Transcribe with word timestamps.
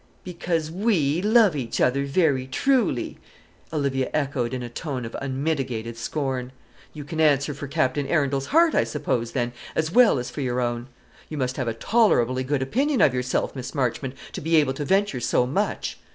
"Because 0.23 0.71
we 0.71 1.21
love 1.21 1.55
each 1.55 1.79
other 1.79 2.05
very 2.05 2.47
truly!" 2.47 3.19
Olivia 3.71 4.09
echoed 4.15 4.51
in 4.51 4.63
a 4.63 4.67
tone 4.67 5.05
of 5.05 5.15
unmitigated 5.21 5.95
scorn. 5.95 6.51
"You 6.91 7.03
can 7.03 7.21
answer 7.21 7.53
for 7.53 7.67
Captain 7.67 8.07
Arundel's 8.07 8.47
heart, 8.47 8.73
I 8.73 8.83
suppose, 8.83 9.33
then, 9.33 9.53
as 9.75 9.91
well 9.91 10.17
as 10.17 10.31
for 10.31 10.41
your 10.41 10.59
own? 10.59 10.87
You 11.29 11.37
must 11.37 11.55
have 11.57 11.67
a 11.67 11.75
tolerably 11.75 12.43
good 12.43 12.63
opinion 12.63 12.99
of 12.99 13.13
yourself, 13.13 13.55
Miss 13.55 13.75
Marchmont, 13.75 14.15
to 14.31 14.41
be 14.41 14.55
able 14.55 14.73
to 14.73 14.85
venture 14.85 15.19
so 15.19 15.45
much. 15.45 15.99